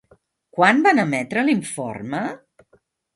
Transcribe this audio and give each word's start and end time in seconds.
Quan 0.57 0.79
van 0.87 1.01
emetre 1.03 1.43
l'informe? 1.49 2.23